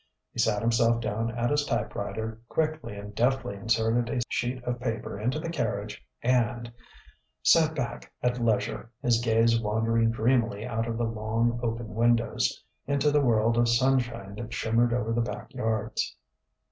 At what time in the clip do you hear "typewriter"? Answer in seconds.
1.63-2.41